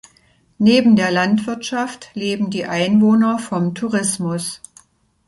Neben 0.57 0.95
der 0.95 1.11
Landwirtschaft 1.11 2.09
leben 2.15 2.49
die 2.49 2.65
Einwohner 2.65 3.37
vom 3.37 3.75
Tourismus. 3.75 4.59